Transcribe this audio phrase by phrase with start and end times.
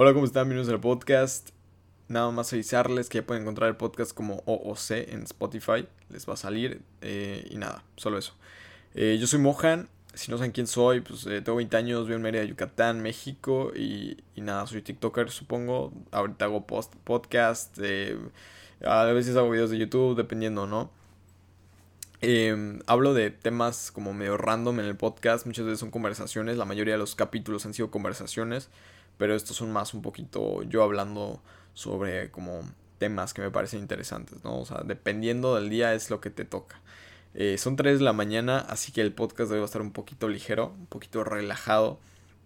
[0.00, 0.44] Hola, ¿cómo están?
[0.44, 1.48] Bienvenidos al podcast.
[2.06, 5.88] Nada más avisarles que ya pueden encontrar el podcast como OOC en Spotify.
[6.08, 6.82] Les va a salir.
[7.00, 8.32] Eh, y nada, solo eso.
[8.94, 9.88] Eh, yo soy Mohan.
[10.14, 13.72] Si no saben quién soy, pues eh, tengo 20 años, vivo en Mérida, Yucatán, México.
[13.74, 15.92] Y, nada, soy TikToker, supongo.
[16.12, 17.76] Ahorita hago post podcast.
[18.84, 20.92] a veces hago videos de YouTube, dependiendo, ¿no?
[22.86, 25.44] hablo de temas como medio random en el podcast.
[25.44, 26.56] Muchas veces son conversaciones.
[26.56, 28.70] La mayoría de los capítulos han sido conversaciones
[29.18, 31.42] pero estos son más un poquito yo hablando
[31.74, 32.62] sobre como
[32.98, 34.60] temas que me parecen interesantes, ¿no?
[34.60, 36.80] O sea, dependiendo del día es lo que te toca.
[37.34, 40.74] Eh, son 3 de la mañana, así que el podcast debe estar un poquito ligero,
[40.78, 42.00] un poquito relajado.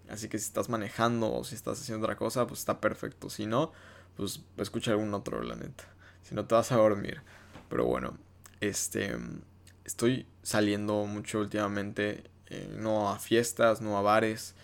[0.08, 3.30] Así que si estás manejando o si estás haciendo otra cosa, pues está perfecto.
[3.30, 3.72] Si no,
[4.16, 5.84] pues escucha algún otro, la neta.
[6.22, 7.22] Si no te vas a dormir.
[7.68, 8.18] Pero bueno,
[8.60, 9.16] este.
[9.84, 12.24] Estoy saliendo mucho últimamente.
[12.50, 14.54] Eh, no a fiestas, no a bares.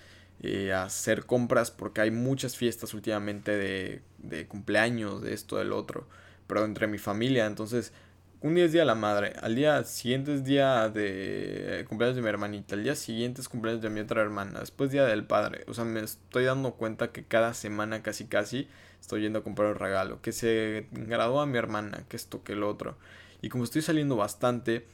[0.40, 6.06] Eh, hacer compras porque hay muchas fiestas últimamente de, de cumpleaños, de esto, del otro,
[6.46, 7.92] pero entre mi familia, entonces
[8.40, 12.22] un día es día de la madre, al día siguiente es día de cumpleaños de
[12.22, 15.64] mi hermanita, al día siguiente es cumpleaños de mi otra hermana, después día del padre,
[15.66, 18.68] o sea, me estoy dando cuenta que cada semana casi casi
[19.00, 22.52] estoy yendo a comprar un regalo, que se graduó a mi hermana, que esto, que
[22.52, 22.96] el otro,
[23.42, 24.86] y como estoy saliendo bastante,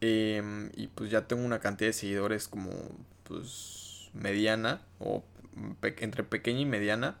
[0.00, 2.70] em, y pues ya tengo una cantidad de seguidores como,
[3.24, 5.24] pues mediana o
[5.82, 7.16] entre pequeña y mediana,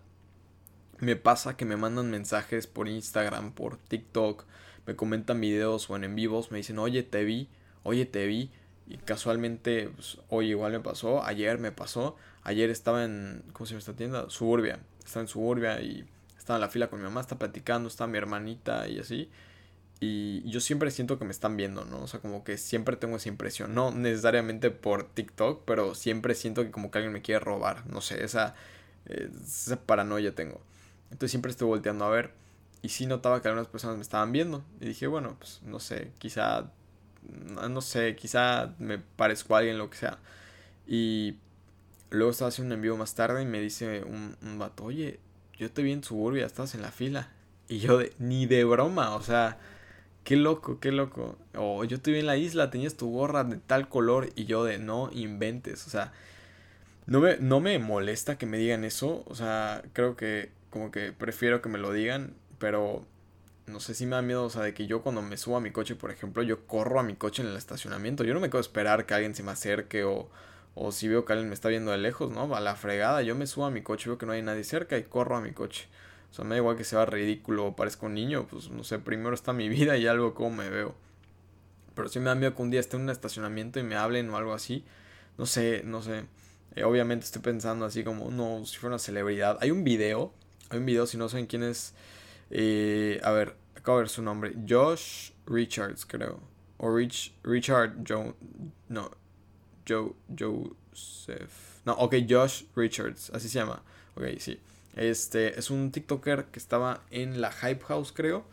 [0.98, 4.44] me pasa que me mandan mensajes por Instagram, por TikTok,
[4.86, 7.48] me comentan videos o en vivos, me dicen, oye, te vi,
[7.82, 8.50] oye, te vi.
[8.86, 13.72] Y casualmente, pues, hoy igual me pasó, ayer me pasó, ayer estaba en, ¿cómo se
[13.72, 14.28] llama esta tienda?
[14.28, 16.04] Suburbia, estaba en Suburbia y
[16.36, 19.30] estaba en la fila con mi mamá, está platicando, está mi hermanita y así.
[20.02, 22.02] Y yo siempre siento que me están viendo, ¿no?
[22.02, 23.74] O sea, como que siempre tengo esa impresión.
[23.74, 27.86] No necesariamente por TikTok, pero siempre siento que como que alguien me quiere robar.
[27.86, 28.54] No sé, esa,
[29.04, 30.62] esa paranoia tengo.
[31.10, 32.32] Entonces siempre estoy volteando a ver.
[32.80, 34.64] Y sí notaba que algunas personas me estaban viendo.
[34.80, 36.70] Y dije, bueno, pues no sé, quizá,
[37.68, 40.18] no sé, quizá me parezco a alguien, lo que sea.
[40.86, 41.36] Y
[42.08, 45.20] luego estaba haciendo un envío más tarde y me dice un, un vato, oye,
[45.58, 47.28] yo te vi en Suburbia, estás en la fila.
[47.68, 49.58] Y yo de, ni de broma, o sea
[50.30, 51.36] Qué loco, qué loco.
[51.56, 54.62] O yo te vi en la isla, tenías tu gorra de tal color y yo
[54.62, 55.88] de no inventes.
[55.88, 56.12] O sea,
[57.06, 59.24] no me, no me molesta que me digan eso.
[59.26, 62.34] O sea, creo que como que prefiero que me lo digan.
[62.60, 63.04] Pero
[63.66, 65.60] no sé si me da miedo, o sea, de que yo cuando me subo a
[65.60, 68.22] mi coche, por ejemplo, yo corro a mi coche en el estacionamiento.
[68.24, 70.28] Yo no me quedo esperar que alguien se me acerque o,
[70.76, 72.54] o si veo que alguien me está viendo de lejos, ¿no?
[72.54, 74.96] A la fregada, yo me subo a mi coche, veo que no hay nadie cerca
[74.96, 75.88] y corro a mi coche.
[76.30, 78.98] O sea, me da igual que sea ridículo o parezca un niño, pues no sé,
[78.98, 80.94] primero está mi vida y algo como me veo.
[81.94, 84.30] Pero si me da miedo que un día esté en un estacionamiento y me hablen
[84.30, 84.84] o algo así.
[85.38, 86.24] No sé, no sé.
[86.76, 89.58] Eh, obviamente estoy pensando así como, no, si fuera una celebridad.
[89.60, 90.32] Hay un video,
[90.70, 91.94] hay un video, si no saben quién es.
[92.50, 94.54] Eh, a ver, acabo de ver su nombre.
[94.68, 96.40] Josh Richards, creo.
[96.78, 98.34] O Rich, Richard Joe.
[98.88, 99.10] No,
[99.86, 101.80] Joe, Joseph.
[101.84, 103.82] No, ok, Josh Richards, así se llama.
[104.14, 104.60] Ok, sí.
[104.96, 108.44] Este es un TikToker que estaba en la Hype House, creo.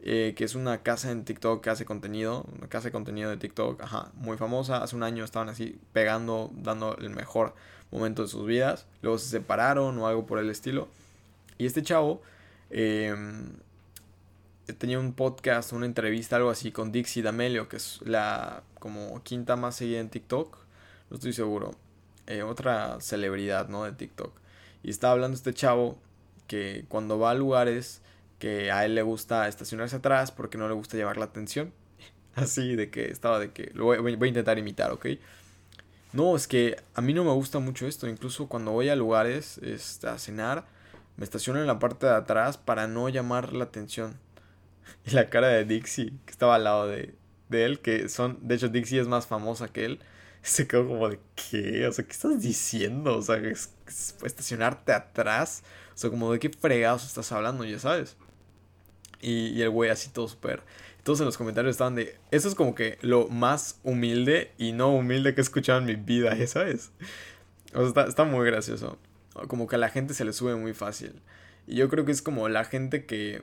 [0.00, 2.44] Eh, que es una casa en TikTok que hace contenido.
[2.56, 4.82] Una casa de contenido de TikTok, ajá, muy famosa.
[4.82, 7.54] Hace un año estaban así pegando, dando el mejor
[7.90, 8.86] momento de sus vidas.
[9.02, 10.88] Luego se separaron o algo por el estilo.
[11.58, 12.22] Y este chavo
[12.70, 13.56] em,
[14.78, 19.56] tenía un podcast, una entrevista, algo así con Dixie D'Amelio, que es la como quinta
[19.56, 20.58] más seguida en TikTok.
[21.10, 21.72] No estoy seguro.
[22.26, 23.84] Eh, otra celebridad, ¿no?
[23.84, 24.32] De TikTok.
[24.82, 25.98] Y estaba hablando este chavo
[26.46, 28.00] que cuando va a lugares
[28.38, 31.72] que a él le gusta estacionarse atrás porque no le gusta llevar la atención.
[32.34, 35.06] Así de que estaba de que lo voy, a intentar imitar, ¿ok?
[36.12, 38.08] No, es que a mí no me gusta mucho esto.
[38.08, 40.66] Incluso cuando voy a lugares este, a cenar,
[41.16, 44.16] me estaciono en la parte de atrás para no llamar la atención.
[45.04, 47.14] Y la cara de Dixie, que estaba al lado de,
[47.50, 50.00] de él, que son, de hecho Dixie es más famosa que él
[50.42, 51.86] se quedó como de, ¿qué?
[51.86, 53.16] O sea, ¿qué estás diciendo?
[53.16, 53.74] O sea, es,
[54.24, 55.62] estacionarte atrás.
[55.94, 58.16] O sea, como de qué fregados estás hablando, ya sabes.
[59.20, 60.62] Y, el güey así todo súper...
[61.02, 62.18] Todos en los comentarios estaban de...
[62.30, 65.94] Eso es como que lo más humilde y no humilde que he escuchado en mi
[65.94, 66.90] vida, ya sabes.
[67.72, 68.98] O sea, está, está muy gracioso.
[69.46, 71.22] Como que a la gente se le sube muy fácil.
[71.66, 73.42] Y yo creo que es como la gente que,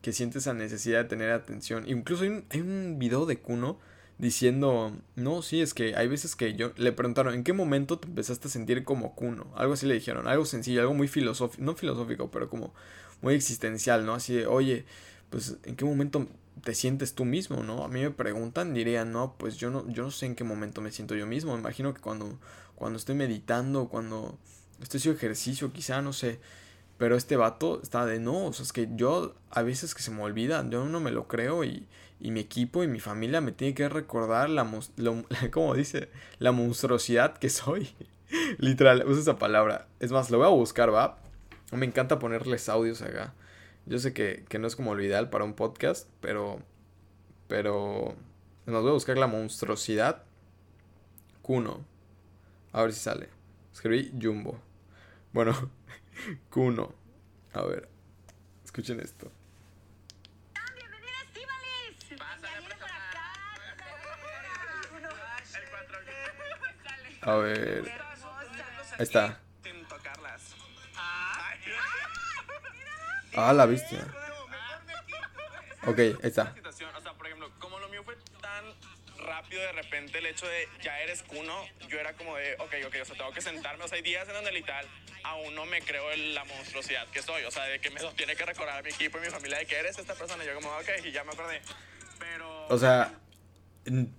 [0.00, 1.88] que siente esa necesidad de tener atención.
[1.88, 3.78] Incluso hay un, hay un video de Kuno
[4.18, 8.08] diciendo, no, sí, es que hay veces que yo le preguntaron, ¿en qué momento te
[8.08, 9.52] empezaste a sentir como cuno?
[9.56, 12.72] Algo así le dijeron, algo sencillo, algo muy filosófico, no filosófico, pero como
[13.20, 14.14] muy existencial, ¿no?
[14.14, 14.84] Así de, oye,
[15.30, 16.26] pues, ¿en qué momento
[16.62, 17.84] te sientes tú mismo, no?
[17.84, 20.80] A mí me preguntan, diría, no, pues yo no, yo no sé en qué momento
[20.80, 22.38] me siento yo mismo, me imagino que cuando,
[22.76, 24.38] cuando estoy meditando, cuando
[24.82, 26.40] estoy haciendo ejercicio, quizá, no sé,
[26.98, 30.10] Pero este vato está de no, o sea, es que yo a veces que se
[30.12, 31.86] me olvida, yo no me lo creo y,
[32.22, 34.64] y mi equipo y mi familia me tiene que recordar la,
[34.96, 36.08] lo, como dice,
[36.38, 37.90] la monstruosidad que soy.
[38.58, 39.88] Literal, usa esa palabra.
[39.98, 41.18] Es más, lo voy a buscar, ¿va?
[41.72, 43.34] Me encanta ponerles audios acá.
[43.86, 46.60] Yo sé que, que no es como lo ideal para un podcast, pero...
[47.48, 48.14] Pero...
[48.66, 50.22] Nos voy a buscar la monstruosidad.
[51.42, 51.84] Kuno.
[52.70, 53.30] A ver si sale.
[53.72, 54.60] Escribí Jumbo.
[55.32, 55.72] Bueno,
[56.50, 56.94] Kuno.
[57.52, 57.88] A ver.
[58.64, 59.32] Escuchen esto.
[67.22, 67.92] A ver.
[68.98, 69.38] Ahí está.
[73.34, 73.96] Ah, la viste.
[75.86, 76.54] Ok, ahí está.
[76.96, 78.64] O sea, por ejemplo, como lo mío fue tan
[79.18, 82.96] rápido de repente el hecho de ya eres cuno, yo era como de, ok, ok,
[83.00, 83.84] o sea, tengo que sentarme.
[83.84, 84.86] O sea, hay días en donde literal
[85.24, 87.44] aún no me creo en la monstruosidad que soy.
[87.44, 89.76] O sea, de que me tiene que recordar mi equipo y mi familia de que
[89.76, 90.44] eres esta persona.
[90.44, 91.62] Y yo como, ok, y ya me acordé.
[92.18, 92.66] Pero...
[92.66, 93.12] O sea,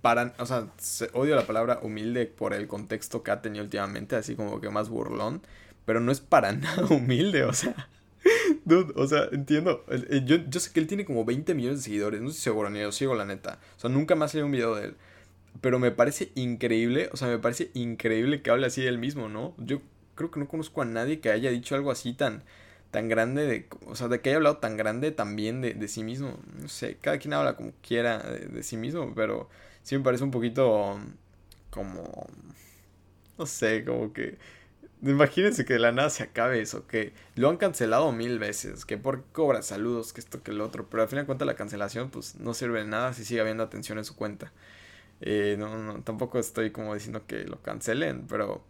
[0.02, 0.68] para, o sea,
[1.12, 4.88] odio la palabra humilde por el contexto que ha tenido últimamente, así como que más
[4.88, 5.42] burlón,
[5.84, 7.88] pero no es para nada humilde, o sea,
[8.94, 9.84] o sea, entiendo,
[10.24, 12.80] yo, yo sé que él tiene como 20 millones de seguidores, no estoy seguro, ni
[12.80, 14.96] lo sigo la neta, o sea, nunca más leído un video de él,
[15.60, 19.28] pero me parece increíble, o sea, me parece increíble que hable así de él mismo,
[19.28, 19.54] ¿no?
[19.58, 19.80] Yo
[20.14, 22.42] creo que no conozco a nadie que haya dicho algo así tan
[22.94, 26.04] tan grande, de, o sea, de que haya hablado tan grande también de, de sí
[26.04, 26.38] mismo.
[26.60, 29.50] No sé, cada quien habla como quiera de, sí mismo, pero
[29.82, 31.00] sí me parece un poquito
[31.70, 32.28] como,
[33.36, 34.38] no sé, como que...
[35.02, 38.96] Imagínense que de la nada se acabe eso, que lo han cancelado mil veces, que
[38.96, 42.10] por cobra saludos, que esto, que el otro, pero al fin de cuentas la cancelación
[42.10, 44.52] pues no sirve de nada si sigue habiendo atención en su cuenta.
[45.20, 48.64] Eh, no, no, tampoco estoy como diciendo que lo cancelen, pero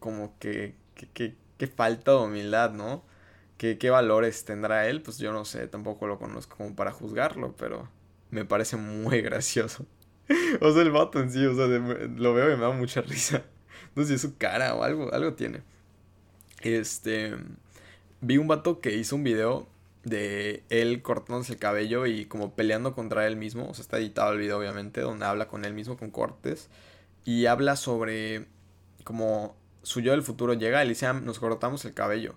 [0.00, 0.74] como que,
[1.14, 3.04] que, que falta de humildad, ¿no?
[3.56, 5.02] ¿Qué, ¿Qué valores tendrá él?
[5.02, 7.88] Pues yo no sé, tampoco lo conozco como para juzgarlo, pero
[8.30, 9.86] me parece muy gracioso.
[10.60, 13.44] o sea, el vato en sí, o sea, lo veo y me da mucha risa.
[13.94, 15.62] No sé si es su cara o algo, algo tiene.
[16.62, 17.34] Este,
[18.20, 19.68] vi un vato que hizo un video
[20.02, 23.68] de él cortándose el cabello y como peleando contra él mismo.
[23.68, 26.70] O sea, está editado el video, obviamente, donde habla con él mismo, con cortes.
[27.24, 28.46] Y habla sobre
[29.04, 32.36] como su yo del futuro llega y le dice, ah, nos cortamos el cabello.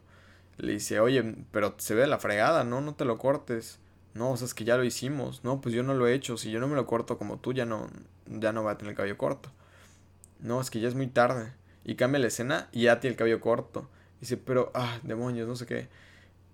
[0.58, 2.82] Le dice, oye, pero se ve la fregada, ¿no?
[2.82, 3.80] No te lo cortes.
[4.14, 5.44] No, o sea, es que ya lo hicimos.
[5.44, 6.38] No, pues yo no lo he hecho.
[6.38, 7.88] Si yo no me lo corto como tú, ya no,
[8.26, 9.52] ya no va a tener el cabello corto.
[10.40, 11.54] No, es que ya es muy tarde.
[11.84, 13.90] Y cambia la escena y ya tiene el cabello corto.
[14.20, 15.90] dice, pero, ah, demonios, no sé qué.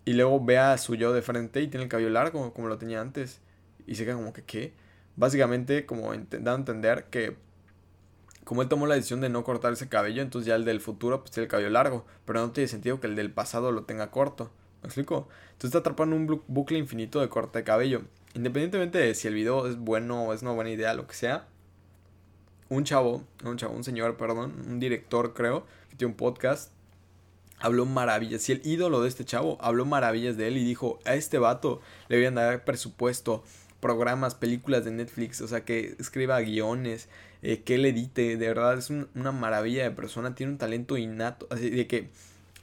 [0.06, 2.78] Y luego ve a su yo de frente y tiene el cabello largo, como lo
[2.78, 3.40] tenía antes.
[3.88, 4.74] Y se queda como que, ¿qué?
[5.16, 7.38] Básicamente, como dando a entender que
[8.44, 11.19] como él tomó la decisión de no cortar ese cabello, entonces ya el del futuro
[11.22, 14.12] pues tiene el cabello largo, pero no tiene sentido que el del pasado lo tenga
[14.12, 14.51] corto.
[14.81, 15.30] ¿Me explico?
[15.54, 18.01] Entonces está atrapando un bucle infinito de corte de cabello.
[18.34, 21.48] Independientemente de si el video es bueno o es una buena idea, lo que sea,
[22.69, 26.72] un chavo, un chavo, un señor, perdón, un director creo, que tiene un podcast,
[27.60, 28.42] habló maravillas.
[28.42, 31.80] Si el ídolo de este chavo habló maravillas de él y dijo, a este vato
[32.10, 33.44] le voy a dar presupuesto,
[33.84, 37.10] programas, películas de Netflix, o sea, que escriba guiones,
[37.42, 41.48] eh, que él edite, de verdad es una maravilla de persona, tiene un talento innato,
[41.52, 42.10] así de que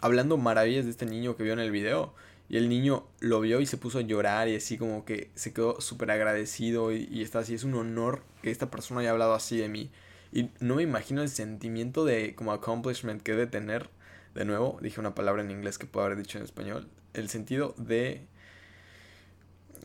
[0.01, 2.15] hablando maravillas de este niño que vio en el video,
[2.49, 5.53] y el niño lo vio y se puso a llorar y así como que se
[5.53, 9.35] quedó súper agradecido y, y, está así, es un honor que esta persona haya hablado
[9.35, 9.91] así de mí.
[10.33, 13.91] Y no me imagino el sentimiento de como accomplishment que debe tener,
[14.35, 17.75] de nuevo, dije una palabra en inglés que puedo haber dicho en español, el sentido
[17.79, 18.27] de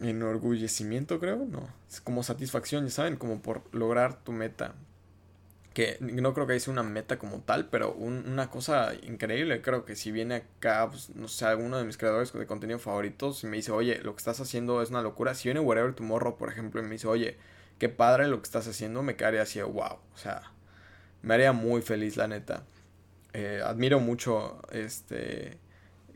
[0.02, 4.76] enorgullecimiento, creo, no, es como satisfacción, ya saben, como por lograr tu meta.
[5.74, 9.62] Que no creo que sea una meta como tal, pero una cosa increíble.
[9.62, 13.44] Creo que si viene acá, pues, no sé, alguno de mis creadores de contenido favoritos
[13.44, 15.36] y me dice, oye, lo que estás haciendo es una locura.
[15.36, 17.38] Si viene Whatever Tomorrow, por ejemplo, y me dice, oye,
[17.78, 20.00] qué padre lo que estás haciendo, me quedaría así, wow.
[20.14, 20.44] O sea,
[21.22, 22.64] me haría muy feliz, la neta.
[23.34, 25.58] Eh, admiro mucho este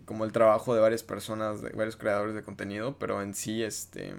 [0.10, 4.16] como el trabajo de varias personas, de varios creadores de contenido, pero en sí, este,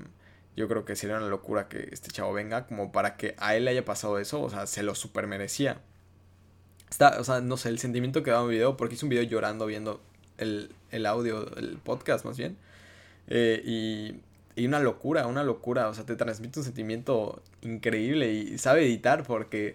[0.54, 3.64] yo creo que sería una locura que este chavo venga, como para que a él
[3.64, 5.80] le haya pasado eso, o sea, se lo super merecía.
[6.88, 9.24] Está, o sea, no sé, el sentimiento que da un video, porque hice un video
[9.24, 10.00] llorando viendo
[10.38, 12.56] el, el audio, el podcast más bien,
[13.26, 14.20] eh, y,
[14.54, 19.24] y una locura, una locura, o sea, te transmite un sentimiento increíble y sabe editar,
[19.24, 19.74] porque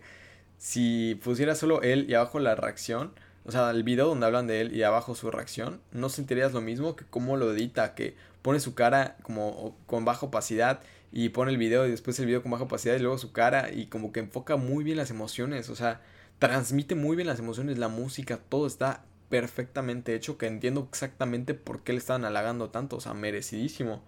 [0.58, 3.12] si pusiera solo él y abajo la reacción,
[3.46, 6.62] o sea, el video donde hablan de él y abajo su reacción, no sentirías lo
[6.62, 11.52] mismo que cómo lo edita, que pone su cara como con baja opacidad y pone
[11.52, 14.12] el video y después el video con baja opacidad y luego su cara y como
[14.12, 16.02] que enfoca muy bien las emociones, o sea,
[16.40, 21.84] transmite muy bien las emociones, la música, todo está perfectamente hecho que entiendo exactamente por
[21.84, 24.04] qué le estaban halagando tanto, o sea, merecidísimo.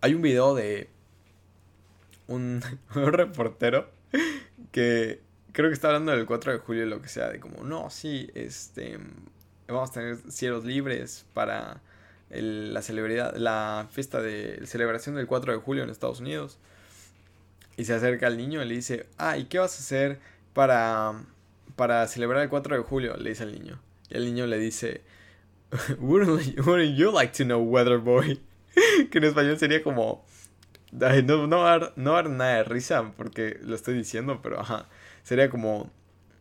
[0.00, 0.88] Hay un video de
[2.28, 2.62] un,
[2.94, 3.90] un reportero
[4.72, 5.20] que
[5.52, 8.30] creo que está hablando del 4 de julio, lo que sea, de como, no, sí,
[8.34, 8.98] este,
[9.68, 11.80] vamos a tener cielos libres para
[12.30, 16.58] la celebridad, la fiesta de celebración del 4 de julio en Estados Unidos.
[17.76, 20.20] Y se acerca al niño y le dice, ah, ¿y qué vas a hacer
[20.52, 21.24] para,
[21.76, 23.16] para celebrar el 4 de julio?
[23.16, 23.80] Le dice al niño.
[24.10, 25.02] Y el niño le dice,
[25.98, 28.40] wouldn't, you like to know, weather boy?
[29.10, 30.24] que en español sería como,
[30.92, 34.88] no, no, no dar nada de risa porque lo estoy diciendo, pero ajá,
[35.30, 35.88] sería como,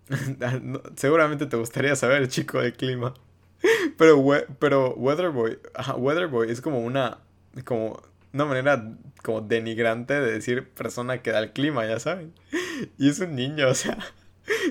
[0.96, 3.14] seguramente te gustaría saber, chico del clima.
[4.00, 5.60] Pero, Weatherboy,
[5.96, 7.20] Weatherboy es como una,
[7.66, 8.02] como
[8.34, 8.92] una manera
[9.22, 12.34] como denigrante de decir persona que da el clima, ya saben.
[12.98, 14.00] Y es un niño, o sea,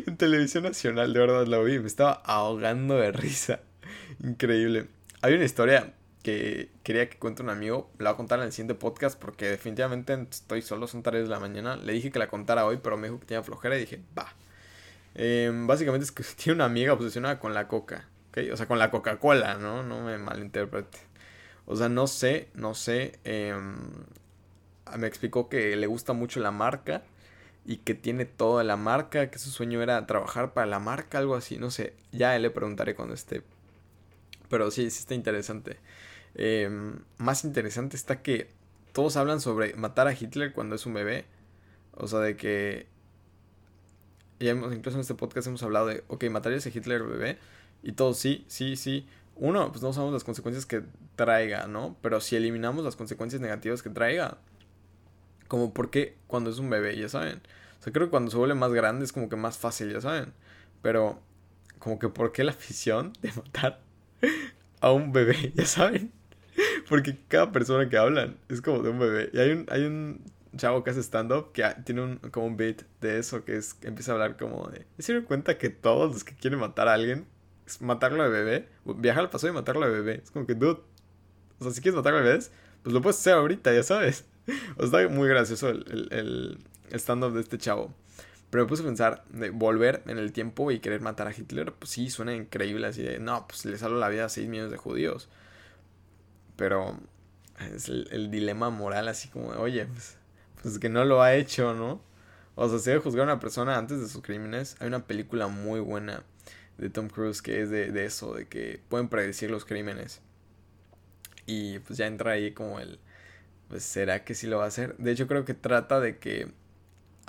[0.04, 3.60] en televisión nacional, de verdad lo vi, me estaba ahogando de risa.
[4.20, 4.88] Increíble.
[5.22, 8.52] Hay una historia que quería que cuente un amigo, la voy a contar en el
[8.52, 11.76] siguiente podcast porque definitivamente estoy solo, son tareas de la mañana.
[11.76, 14.34] Le dije que la contara hoy, pero me dijo que tenía flojera y dije, va.
[15.14, 18.38] Em, básicamente es que tiene una amiga obsesionada con la coca, ¿ok?
[18.52, 19.82] O sea, con la Coca-Cola, ¿no?
[19.82, 20.98] No me malinterprete.
[21.66, 23.18] O sea, no sé, no sé.
[23.24, 23.76] Em,
[24.96, 27.02] me explicó que le gusta mucho la marca
[27.66, 31.34] y que tiene toda la marca, que su sueño era trabajar para la marca, algo
[31.36, 31.94] así, no sé.
[32.12, 33.42] Ya le preguntaré cuando esté.
[34.48, 35.78] Pero sí, sí está interesante.
[36.34, 38.50] Em, más interesante está que
[38.92, 41.26] todos hablan sobre matar a Hitler cuando es un bebé.
[41.92, 42.86] O sea, de que...
[44.40, 47.38] Ya hemos, incluso en este podcast hemos hablado de, ok, matarías a Hitler bebé.
[47.82, 49.06] Y todos, sí, sí, sí.
[49.34, 50.82] Uno, pues no sabemos las consecuencias que
[51.16, 51.96] traiga, ¿no?
[52.02, 54.38] Pero si eliminamos las consecuencias negativas que traiga,
[55.48, 57.40] como porque cuando es un bebé, ya saben.
[57.80, 60.00] O sea, creo que cuando se vuelve más grande es como que más fácil, ya
[60.00, 60.32] saben.
[60.82, 61.20] Pero,
[61.78, 63.80] como que por qué la afición de matar
[64.80, 66.12] a un bebé, ya saben.
[66.88, 69.30] Porque cada persona que hablan es como de un bebé.
[69.32, 70.22] Y hay un, hay un
[70.56, 74.12] chavo que hace stand-up que tiene un, como un beat de eso, que es empieza
[74.12, 74.86] a hablar como de...
[74.98, 77.26] ¿Se dieron cuenta que todos los que quieren matar a alguien
[77.66, 78.68] es matarlo de bebé?
[78.84, 80.22] Viajar al pasado y matarlo de bebé.
[80.24, 80.80] Es como que, dude,
[81.58, 82.50] o sea, si quieres matarlo de bebés,
[82.82, 84.24] pues lo puedes hacer ahorita, ya sabes.
[84.78, 87.94] O sea, muy gracioso el, el, stand-up de este chavo.
[88.50, 91.72] Pero me puse a pensar de volver en el tiempo y querer matar a Hitler,
[91.74, 94.70] pues sí, suena increíble así de, no, pues le salvo la vida a 6 millones
[94.70, 95.28] de judíos.
[96.56, 96.98] Pero
[97.74, 100.16] es el, dilema moral así como, oye, pues,
[100.62, 102.00] pues, que no lo ha hecho, ¿no?
[102.54, 104.76] O sea, se debe juzgar a una persona antes de sus crímenes.
[104.80, 106.24] Hay una película muy buena
[106.78, 110.20] de Tom Cruise que es de, de eso, de que pueden predecir los crímenes.
[111.46, 112.98] Y pues ya entra ahí como el,
[113.68, 114.96] pues será que sí lo va a hacer.
[114.96, 116.50] De hecho creo que trata de que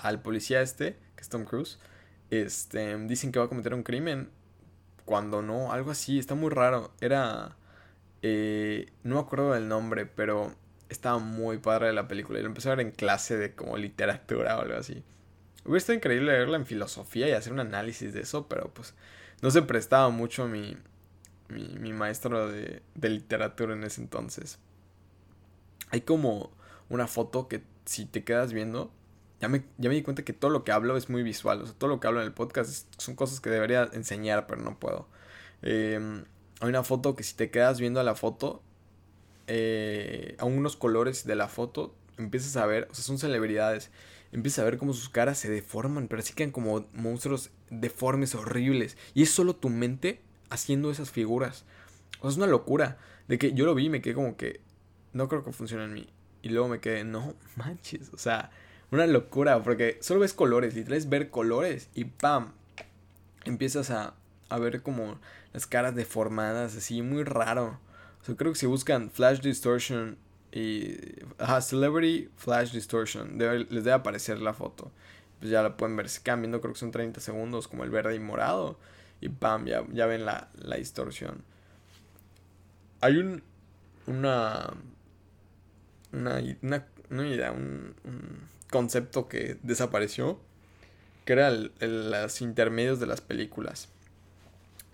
[0.02, 1.78] al policía este, que es Tom Cruise,
[2.30, 4.30] este, dicen que va a cometer un crimen
[5.04, 6.92] cuando no, algo así, está muy raro.
[7.00, 7.56] Era,
[8.22, 10.54] eh, no me acuerdo del nombre, pero
[10.88, 12.38] estaba muy padre la película.
[12.38, 15.02] Y lo empecé a ver en clase de como literatura o algo así.
[15.64, 18.94] Hubiera estado increíble verla en filosofía y hacer un análisis de eso, pero pues
[19.42, 20.76] no se prestaba mucho mi,
[21.48, 24.58] mi, mi maestro de, de literatura en ese entonces.
[25.90, 26.52] Hay como
[26.88, 28.92] una foto que si te quedas viendo,
[29.40, 31.62] ya me, ya me di cuenta que todo lo que hablo es muy visual.
[31.62, 34.60] O sea, todo lo que hablo en el podcast son cosas que debería enseñar, pero
[34.60, 35.08] no puedo.
[35.62, 36.24] Em,
[36.60, 38.62] hay una foto que si te quedas viendo a la foto,
[39.46, 43.90] eh, a unos colores de la foto, empiezas a ver, o sea, son celebridades.
[44.32, 48.96] Empiezas a ver cómo sus caras se deforman, pero así quedan como monstruos deformes, horribles.
[49.14, 50.20] Y es solo tu mente
[50.50, 51.64] haciendo esas figuras.
[52.18, 52.98] O sea, es una locura.
[53.26, 54.60] De que yo lo vi y me quedé como que,
[55.12, 56.06] no creo que funcione en mí.
[56.42, 58.50] Y luego me quedé, no manches, o sea,
[58.90, 62.52] una locura, porque solo ves colores, literal es ver colores y ¡pam!
[63.44, 64.14] Empiezas a,
[64.48, 65.18] a ver como
[65.52, 67.78] las caras deformadas, así, muy raro.
[68.20, 70.18] O sea, creo que si buscan Flash Distortion
[70.52, 70.96] y...
[71.38, 74.90] Ajá, Celebrity Flash Distortion, les debe aparecer la foto.
[75.38, 78.20] Pues ya la pueden ver, cambiando, creo que son 30 segundos, como el verde y
[78.20, 78.78] morado.
[79.20, 79.64] Y ¡pam!
[79.66, 81.42] Ya, ya ven la, la distorsión.
[83.00, 83.42] Hay un...
[84.06, 84.74] Una
[86.12, 87.94] una, una, idea, un,
[88.70, 90.38] concepto que desapareció,
[91.24, 93.88] que era el, los intermedios de las películas.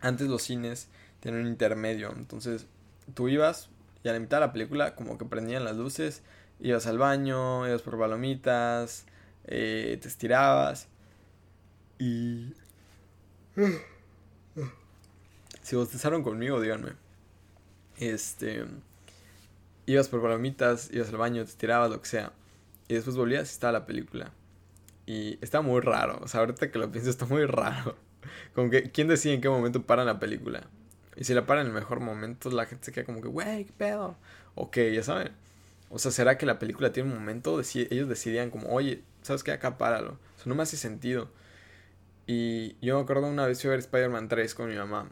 [0.00, 0.88] Antes los cines
[1.20, 2.66] tenían un intermedio, entonces
[3.14, 3.68] tú ibas
[4.02, 6.22] y a la mitad de la película como que prendían las luces,
[6.60, 9.04] ibas al baño, ibas por palomitas,
[9.44, 10.88] eh, te estirabas
[11.98, 12.54] y...
[15.62, 16.92] Si bostezaron conmigo, díganme.
[17.98, 18.64] Este
[19.86, 22.32] ibas por palomitas, ibas al baño, te tirabas, lo que sea.
[22.88, 24.32] Y después volvías y estaba la película.
[25.06, 26.18] Y está muy raro.
[26.22, 27.96] O sea, ahorita que lo pienso está muy raro.
[28.54, 30.68] Como que, ¿quién decide en qué momento paran la película?
[31.16, 33.64] Y si la paran en el mejor momento, la gente se queda como que, wey,
[33.64, 34.16] qué pedo.
[34.54, 35.32] Ok, ya saben.
[35.88, 37.58] O sea, ¿será que la película tiene un momento?
[37.60, 39.52] ellos decidían como, oye, ¿sabes qué?
[39.52, 40.10] Acá páralo.
[40.10, 41.30] O sea, no me hace sentido.
[42.26, 45.08] Y yo me acuerdo una vez fui a ver Spider-Man 3 con mi mamá.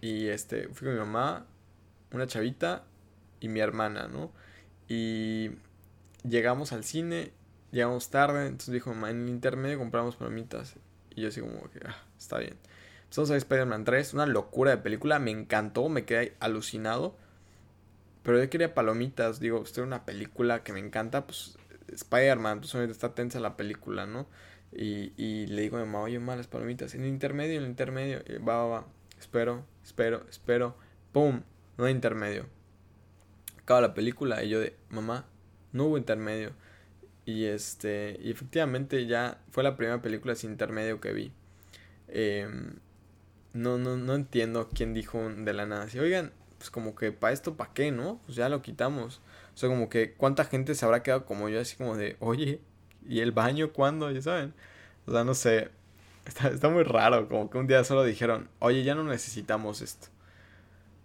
[0.00, 1.46] Y este, fui con mi mamá,
[2.12, 2.84] una chavita
[3.40, 4.30] y mi hermana, ¿no?
[4.88, 5.50] Y
[6.28, 7.32] llegamos al cine,
[7.72, 10.76] llegamos tarde, entonces dijo, mamá, en el intermedio compramos palomitas.
[11.14, 12.56] Y yo así como que, ah, está bien.
[13.04, 17.16] Empezamos a Spider-Man 3, una locura de película, me encantó, me quedé alucinado.
[18.22, 21.56] Pero yo quería palomitas, digo, usted una película que me encanta, pues
[21.88, 24.26] Spider-Man, pues está tensa la película, ¿no?
[24.72, 28.22] Y, y le digo a mi mamá, oye, palomitas, en el intermedio, en el intermedio,
[28.46, 28.86] va, va, va,
[29.18, 30.76] espero, espero, espero,
[31.12, 31.42] ¡pum!
[31.78, 32.46] No hay intermedio.
[33.70, 35.26] Acaba la película y yo de, mamá,
[35.72, 36.50] no hubo intermedio.
[37.24, 41.32] Y este, y efectivamente ya fue la primera película sin intermedio que vi.
[42.08, 42.80] Em,
[43.52, 45.88] no, no, no entiendo quién dijo de la nada.
[45.88, 48.20] Si, oigan, pues como que para esto, ¿para qué, no?
[48.26, 49.20] Pues ya lo quitamos.
[49.54, 52.60] O sea, como que cuánta gente se habrá quedado como yo, así como de, oye,
[53.08, 54.10] ¿y el baño cuándo?
[54.10, 54.52] Ya saben.
[55.06, 55.70] O sea, no sé.
[56.26, 60.08] Está, está muy raro, como que un día solo dijeron, oye, ya no necesitamos esto.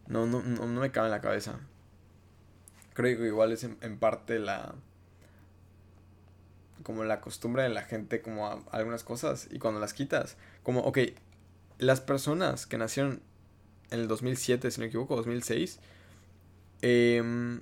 [0.07, 1.59] No, no, no, me cabe en la cabeza.
[2.95, 4.73] Creo que igual es en parte la
[6.85, 10.81] como la costumbre de la gente como a algunas cosas y cuando las quitas, como,
[10.81, 10.99] ok,
[11.79, 13.21] las personas que nacieron
[13.89, 15.79] en el 2007, si no me equivoco, 2006,
[16.83, 17.61] em,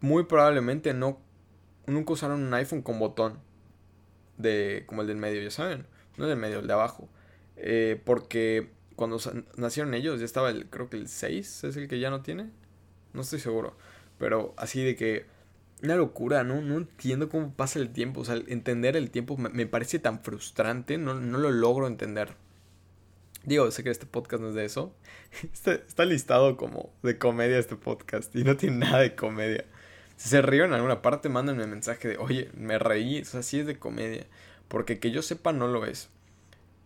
[0.00, 1.20] muy probablemente no,
[1.86, 3.38] nunca usaron un iPhone con botón,
[4.36, 7.08] de, como el del medio, ya saben, no el del medio, el de abajo,
[7.56, 9.18] eh, porque cuando
[9.56, 12.50] nacieron ellos ya estaba el, creo que el 6 es el que ya no tiene,
[13.12, 13.76] no estoy seguro,
[14.22, 15.26] pero así de que
[15.82, 16.62] una locura, ¿no?
[16.62, 18.20] No entiendo cómo pasa el tiempo.
[18.20, 20.96] O sea, entender el tiempo me, parece tan frustrante.
[20.96, 22.36] No, no, lo logro entender.
[23.42, 24.94] Digo, sé que este podcast no es de eso.
[25.52, 28.32] Está, está, listado como de comedia este podcast.
[28.36, 29.64] Y no tiene nada de comedia.
[30.14, 33.22] Si se ríen en alguna parte, mándenme mensaje de, oye, me reí.
[33.22, 34.28] O sea, sí es de comedia.
[34.68, 36.10] Porque que yo sepa, no lo es.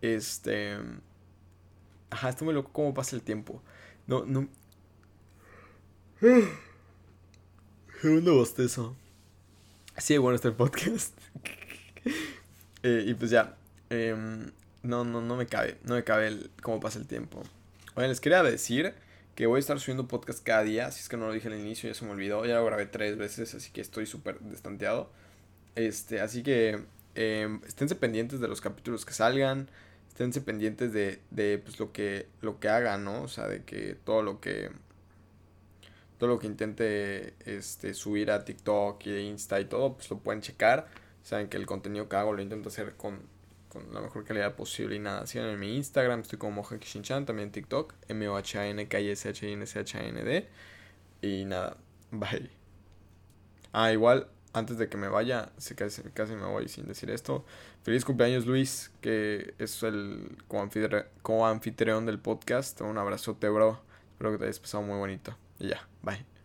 [0.01, 0.75] Este.
[2.09, 3.61] Ajá, estoy muy loco cómo pasa el tiempo.
[4.07, 4.49] No, no.
[8.01, 8.95] Segundo bostezo.
[9.97, 11.13] Sí, bueno, este podcast.
[12.83, 13.57] Eh, y pues ya.
[13.89, 14.51] Em,
[14.83, 15.77] no, no, no me cabe.
[15.83, 17.41] No me cabe el, cómo pasa el tiempo.
[17.95, 18.93] Oye, les quería decir
[19.33, 20.91] que voy a estar subiendo podcast cada día.
[20.91, 22.45] Si es que no lo dije al inicio, ya se me olvidó.
[22.45, 25.09] Ya lo grabé tres veces, así que estoy súper destanteado.
[25.75, 26.83] Este, así que
[27.15, 29.69] eh, esténse pendientes de los capítulos que salgan.
[30.07, 33.23] Esténse pendientes de, de pues, lo, que, lo que hagan, ¿no?
[33.23, 34.69] O sea, de que todo lo que
[36.17, 40.41] todo lo que intente este, subir a TikTok y Insta y todo, pues lo pueden
[40.41, 40.87] checar.
[41.23, 43.19] Saben que el contenido que hago lo intento hacer con,
[43.69, 45.27] con la mejor calidad posible y nada.
[45.27, 48.87] Sigan en mi Instagram, estoy como Mohaki Shinchan, también TikTok, m o h a n
[48.87, 50.47] k s h n s h n d
[51.21, 51.77] Y nada,
[52.11, 52.49] bye.
[53.73, 57.45] Ah, igual, antes de que me vaya, sé casi, casi me voy sin decir esto.
[57.83, 62.81] Feliz cumpleaños Luis, que es el co-anfitrión del podcast.
[62.81, 63.81] Un abrazote, bro.
[64.13, 65.37] Espero que te hayas pasado muy bonito.
[65.59, 66.36] Y ya, bye.